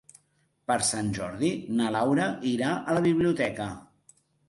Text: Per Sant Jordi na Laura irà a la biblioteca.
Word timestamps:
Per 0.71 0.77
Sant 0.87 1.11
Jordi 1.17 1.53
na 1.81 1.93
Laura 1.99 2.27
irà 2.55 2.75
a 2.83 2.99
la 3.01 3.07
biblioteca. 3.11 3.73